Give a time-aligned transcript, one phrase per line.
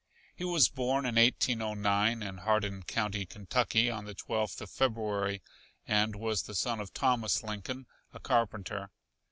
[0.35, 5.43] He was born in 1809, in Hardin County, Kentucky, on the Twelfth of February,
[5.87, 8.89] and was the son of Thomas Lincoln, a carpenter.